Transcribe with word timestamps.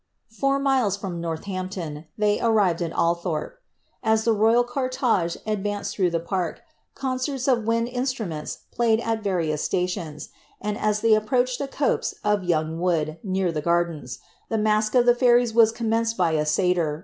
Foui 0.33 0.59
miles 0.59 0.97
from 0.97 1.21
Northampton, 1.21 2.05
ihey 2.19 2.41
arrived 2.41 2.81
at 2.81 2.91
Aiihorpe. 2.93 3.51
As 4.01 4.23
the 4.23 4.33
royal 4.33 4.63
ciir 4.65 4.89
tege 4.91 5.37
advanced 5.45 5.95
ihroujjh 5.97 6.11
the 6.11 6.19
park, 6.19 6.61
concerts 6.95 7.47
of 7.47 7.65
wind 7.65 7.87
instruments 7.87 8.63
playeJ 8.75 9.05
a; 9.07 9.21
various 9.21 9.69
flalions; 9.69 10.29
and 10.59 10.75
as 10.75 11.01
ihey 11.03 11.15
approached 11.15 11.61
a 11.61 11.67
copse 11.67 12.15
of 12.23 12.43
young 12.43 12.79
wood 12.79 13.19
bw. 13.23 13.53
the 13.53 13.61
gardens, 13.61 14.17
the 14.49 14.57
Mosque 14.57 14.95
of 14.95 15.05
the 15.05 15.13
Fairies 15.13 15.53
was 15.53 15.71
commenced 15.71 16.17
by 16.17 16.31
a 16.31 16.45
siiyr. 16.45 16.99